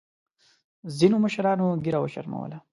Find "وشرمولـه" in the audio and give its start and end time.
2.01-2.57